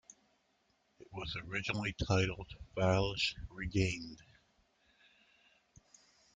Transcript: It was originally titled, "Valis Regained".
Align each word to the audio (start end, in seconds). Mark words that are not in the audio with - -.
It 0.97 1.09
was 1.13 1.35
originally 1.45 1.93
titled, 1.93 2.49
"Valis 2.75 3.35
Regained". 3.51 4.17